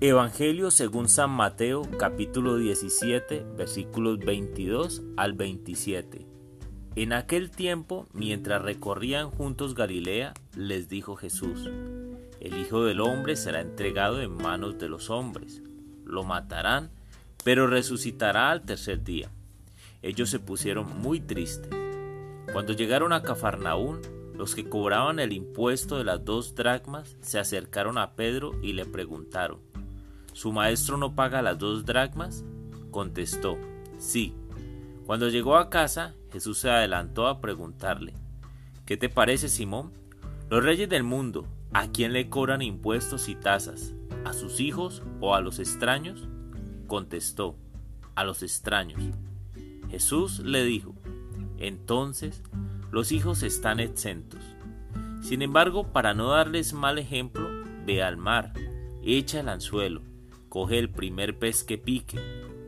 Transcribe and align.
Evangelio 0.00 0.70
según 0.70 1.08
San 1.08 1.30
Mateo 1.30 1.82
capítulo 1.98 2.56
17 2.56 3.44
versículos 3.56 4.20
22 4.20 5.02
al 5.16 5.32
27. 5.32 6.24
En 6.94 7.12
aquel 7.12 7.50
tiempo, 7.50 8.06
mientras 8.12 8.62
recorrían 8.62 9.28
juntos 9.28 9.74
Galilea, 9.74 10.34
les 10.54 10.88
dijo 10.88 11.16
Jesús, 11.16 11.68
El 12.38 12.58
Hijo 12.60 12.84
del 12.84 13.00
Hombre 13.00 13.34
será 13.34 13.60
entregado 13.60 14.22
en 14.22 14.30
manos 14.30 14.78
de 14.78 14.88
los 14.88 15.10
hombres, 15.10 15.64
lo 16.04 16.22
matarán, 16.22 16.92
pero 17.42 17.66
resucitará 17.66 18.52
al 18.52 18.62
tercer 18.62 19.02
día. 19.02 19.32
Ellos 20.02 20.30
se 20.30 20.38
pusieron 20.38 21.00
muy 21.00 21.18
tristes. 21.18 21.72
Cuando 22.52 22.72
llegaron 22.72 23.12
a 23.12 23.22
Cafarnaún, 23.22 24.00
los 24.38 24.54
que 24.54 24.68
cobraban 24.68 25.18
el 25.18 25.32
impuesto 25.32 25.98
de 25.98 26.04
las 26.04 26.24
dos 26.24 26.54
dracmas 26.54 27.16
se 27.20 27.40
acercaron 27.40 27.98
a 27.98 28.14
Pedro 28.14 28.52
y 28.62 28.74
le 28.74 28.84
preguntaron, 28.84 29.58
¿Su 30.38 30.52
maestro 30.52 30.96
no 30.98 31.16
paga 31.16 31.42
las 31.42 31.58
dos 31.58 31.84
dracmas? 31.84 32.44
Contestó, 32.92 33.58
sí. 33.98 34.36
Cuando 35.04 35.30
llegó 35.30 35.56
a 35.56 35.68
casa, 35.68 36.14
Jesús 36.30 36.58
se 36.58 36.70
adelantó 36.70 37.26
a 37.26 37.40
preguntarle, 37.40 38.14
¿qué 38.86 38.96
te 38.96 39.08
parece, 39.08 39.48
Simón? 39.48 39.92
Los 40.48 40.62
reyes 40.62 40.88
del 40.88 41.02
mundo, 41.02 41.48
¿a 41.72 41.88
quién 41.88 42.12
le 42.12 42.28
cobran 42.28 42.62
impuestos 42.62 43.28
y 43.28 43.34
tasas? 43.34 43.94
¿A 44.24 44.32
sus 44.32 44.60
hijos 44.60 45.02
o 45.20 45.34
a 45.34 45.40
los 45.40 45.58
extraños? 45.58 46.28
Contestó, 46.86 47.56
a 48.14 48.22
los 48.22 48.44
extraños. 48.44 49.02
Jesús 49.90 50.38
le 50.38 50.62
dijo, 50.62 50.94
entonces 51.58 52.44
los 52.92 53.10
hijos 53.10 53.42
están 53.42 53.80
exentos. 53.80 54.44
Sin 55.20 55.42
embargo, 55.42 55.92
para 55.92 56.14
no 56.14 56.28
darles 56.28 56.74
mal 56.74 56.96
ejemplo, 57.00 57.48
ve 57.84 58.04
al 58.04 58.16
mar, 58.16 58.52
echa 59.02 59.40
el 59.40 59.48
anzuelo, 59.48 60.02
coge 60.48 60.78
el 60.78 60.90
primer 60.90 61.38
pez 61.38 61.64
que 61.64 61.78
pique, 61.78 62.18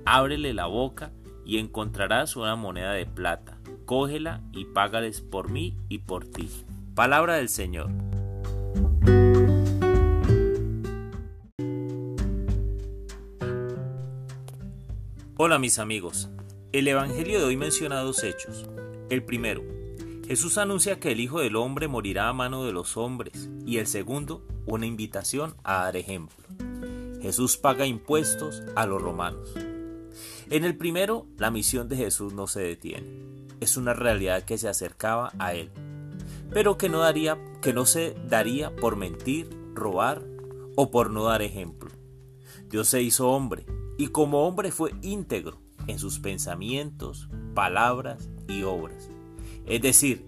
ábrele 0.04 0.54
la 0.54 0.66
boca 0.66 1.12
y 1.44 1.58
encontrarás 1.58 2.36
una 2.36 2.56
moneda 2.56 2.92
de 2.92 3.06
plata. 3.06 3.58
Cógela 3.86 4.42
y 4.52 4.66
págales 4.66 5.20
por 5.20 5.50
mí 5.50 5.76
y 5.88 5.98
por 5.98 6.24
ti. 6.24 6.48
Palabra 6.94 7.36
del 7.36 7.48
Señor. 7.48 7.90
Hola 15.36 15.58
mis 15.58 15.78
amigos. 15.78 16.28
El 16.72 16.86
Evangelio 16.86 17.40
de 17.40 17.46
hoy 17.46 17.56
menciona 17.56 18.00
dos 18.00 18.22
hechos. 18.22 18.68
El 19.08 19.24
primero, 19.24 19.64
Jesús 20.28 20.58
anuncia 20.58 21.00
que 21.00 21.10
el 21.10 21.18
Hijo 21.18 21.40
del 21.40 21.56
Hombre 21.56 21.88
morirá 21.88 22.28
a 22.28 22.32
mano 22.32 22.64
de 22.64 22.72
los 22.72 22.96
hombres 22.96 23.50
y 23.66 23.78
el 23.78 23.88
segundo, 23.88 24.46
una 24.66 24.86
invitación 24.86 25.56
a 25.64 25.84
dar 25.84 25.96
ejemplo. 25.96 26.36
Jesús 27.20 27.56
paga 27.56 27.86
impuestos 27.86 28.62
a 28.76 28.86
los 28.86 29.02
romanos. 29.02 29.50
En 30.50 30.64
el 30.64 30.76
primero, 30.76 31.26
la 31.36 31.50
misión 31.50 31.88
de 31.88 31.96
Jesús 31.96 32.32
no 32.32 32.46
se 32.46 32.60
detiene. 32.60 33.06
Es 33.60 33.76
una 33.76 33.94
realidad 33.94 34.42
que 34.42 34.58
se 34.58 34.68
acercaba 34.68 35.32
a 35.38 35.54
él, 35.54 35.70
pero 36.52 36.78
que 36.78 36.88
no, 36.88 37.00
daría, 37.00 37.38
que 37.60 37.72
no 37.72 37.86
se 37.86 38.16
daría 38.26 38.74
por 38.74 38.96
mentir, 38.96 39.48
robar 39.74 40.22
o 40.76 40.90
por 40.90 41.10
no 41.10 41.24
dar 41.24 41.42
ejemplo. 41.42 41.90
Dios 42.68 42.88
se 42.88 43.02
hizo 43.02 43.30
hombre 43.30 43.66
y 43.98 44.08
como 44.08 44.46
hombre 44.46 44.72
fue 44.72 44.92
íntegro 45.02 45.58
en 45.86 45.98
sus 45.98 46.18
pensamientos, 46.18 47.28
palabras 47.54 48.30
y 48.48 48.62
obras. 48.62 49.10
Es 49.66 49.82
decir, 49.82 50.24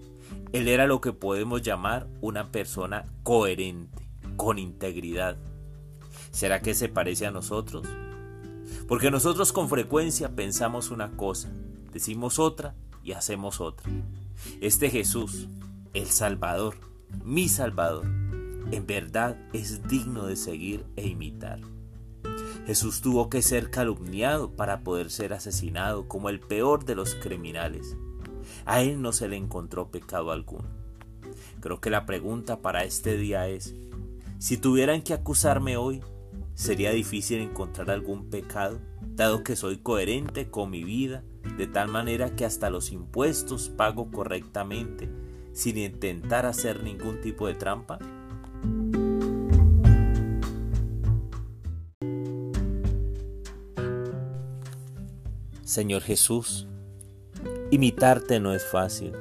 él 0.51 0.67
era 0.67 0.85
lo 0.87 1.01
que 1.01 1.11
podemos 1.11 1.63
llamar 1.63 2.07
una 2.21 2.51
persona 2.51 3.05
coherente, 3.23 4.07
con 4.37 4.59
integridad 4.59 5.37
¿Será 6.33 6.63
que 6.63 6.73
se 6.73 6.89
parece 6.89 7.27
a 7.27 7.31
nosotros? 7.31 7.87
Porque 8.87 9.11
nosotros 9.11 9.53
con 9.53 9.69
frecuencia 9.69 10.35
pensamos 10.35 10.89
una 10.89 11.11
cosa, 11.11 11.51
decimos 11.91 12.39
otra 12.39 12.73
y 13.03 13.11
hacemos 13.11 13.61
otra. 13.61 13.87
Este 14.59 14.89
Jesús, 14.89 15.47
el 15.93 16.07
Salvador, 16.07 16.73
mi 17.23 17.47
Salvador, 17.49 18.05
en 18.71 18.87
verdad 18.87 19.37
es 19.53 19.87
digno 19.87 20.25
de 20.25 20.35
seguir 20.35 20.83
e 20.95 21.07
imitar. 21.07 21.59
Jesús 22.65 23.01
tuvo 23.01 23.29
que 23.29 23.43
ser 23.43 23.69
calumniado 23.69 24.55
para 24.55 24.79
poder 24.79 25.11
ser 25.11 25.33
asesinado 25.33 26.07
como 26.07 26.29
el 26.29 26.39
peor 26.39 26.83
de 26.83 26.95
los 26.95 27.13
criminales. 27.13 27.95
A 28.65 28.81
él 28.81 29.03
no 29.03 29.13
se 29.13 29.27
le 29.27 29.37
encontró 29.37 29.91
pecado 29.91 30.31
alguno. 30.31 30.67
Creo 31.59 31.79
que 31.79 31.91
la 31.91 32.07
pregunta 32.07 32.59
para 32.63 32.85
este 32.85 33.17
día 33.17 33.47
es, 33.49 33.75
si 34.39 34.57
tuvieran 34.57 35.03
que 35.03 35.13
acusarme 35.13 35.77
hoy, 35.77 36.01
sería 36.55 36.91
difícil 36.91 37.39
encontrar 37.39 37.89
algún 37.89 38.29
pecado, 38.29 38.79
dado 39.01 39.43
que 39.43 39.55
soy 39.55 39.77
coherente 39.77 40.49
con 40.49 40.69
mi 40.69 40.83
vida, 40.83 41.23
de 41.57 41.67
tal 41.67 41.89
manera 41.89 42.35
que 42.35 42.45
hasta 42.45 42.69
los 42.69 42.91
impuestos 42.91 43.69
pago 43.69 44.11
correctamente, 44.11 45.09
sin 45.51 45.77
intentar 45.77 46.45
hacer 46.45 46.83
ningún 46.83 47.21
tipo 47.21 47.47
de 47.47 47.55
trampa? 47.55 47.99
Señor 55.63 56.01
Jesús, 56.01 56.67
imitarte 57.71 58.39
no 58.39 58.53
es 58.53 58.63
fácil, 58.63 59.13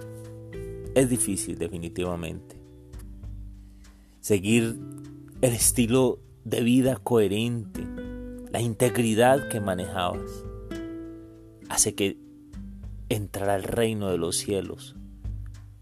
es 0.94 1.08
difícil 1.08 1.56
definitivamente. 1.56 2.60
Seguir 4.20 4.78
el 5.40 5.52
estilo 5.54 6.20
de 6.44 6.60
vida 6.60 6.96
coherente, 6.96 7.86
la 8.50 8.60
integridad 8.60 9.48
que 9.48 9.60
manejabas, 9.60 10.44
hace 11.68 11.94
que 11.94 12.18
entrar 13.08 13.48
al 13.48 13.62
reino 13.62 14.10
de 14.10 14.18
los 14.18 14.36
cielos 14.36 14.96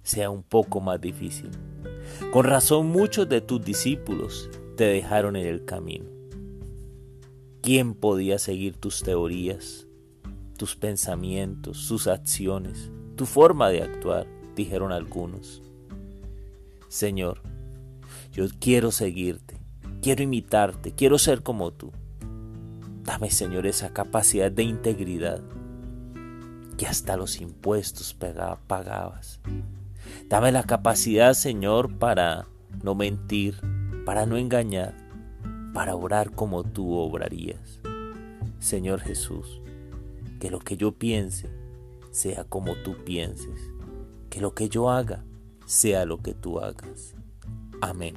sea 0.02 0.28
un 0.28 0.42
poco 0.42 0.80
más 0.80 1.00
difícil. 1.00 1.50
Con 2.32 2.44
razón 2.44 2.88
muchos 2.88 3.28
de 3.28 3.40
tus 3.40 3.64
discípulos 3.64 4.50
te 4.76 4.84
dejaron 4.84 5.36
en 5.36 5.46
el 5.46 5.64
camino. 5.64 6.06
¿Quién 7.62 7.94
podía 7.94 8.38
seguir 8.38 8.76
tus 8.76 9.02
teorías, 9.02 9.86
tus 10.58 10.76
pensamientos, 10.76 11.86
tus 11.88 12.06
acciones, 12.06 12.90
tu 13.16 13.24
forma 13.24 13.70
de 13.70 13.82
actuar? 13.82 14.26
Dijeron 14.56 14.92
algunos. 14.92 15.62
Señor, 16.88 17.40
yo 18.32 18.46
quiero 18.58 18.90
seguirte 18.90 19.59
Quiero 20.02 20.22
imitarte, 20.22 20.92
quiero 20.92 21.18
ser 21.18 21.42
como 21.42 21.72
tú. 21.72 21.92
Dame, 23.04 23.30
Señor, 23.30 23.66
esa 23.66 23.92
capacidad 23.92 24.50
de 24.50 24.62
integridad 24.62 25.42
que 26.78 26.86
hasta 26.86 27.18
los 27.18 27.40
impuestos 27.42 28.14
pagabas. 28.14 29.40
Dame 30.28 30.52
la 30.52 30.62
capacidad, 30.62 31.34
Señor, 31.34 31.98
para 31.98 32.46
no 32.82 32.94
mentir, 32.94 33.56
para 34.06 34.24
no 34.24 34.38
engañar, 34.38 34.94
para 35.74 35.94
orar 35.94 36.30
como 36.30 36.64
tú 36.64 36.94
obrarías. 36.94 37.80
Señor 38.58 39.00
Jesús, 39.00 39.60
que 40.40 40.50
lo 40.50 40.60
que 40.60 40.78
yo 40.78 40.92
piense 40.92 41.50
sea 42.10 42.44
como 42.44 42.74
tú 42.76 42.96
pienses, 43.04 43.60
que 44.30 44.40
lo 44.40 44.54
que 44.54 44.70
yo 44.70 44.88
haga 44.88 45.24
sea 45.66 46.06
lo 46.06 46.22
que 46.22 46.32
tú 46.32 46.60
hagas. 46.60 47.14
Amén. 47.82 48.16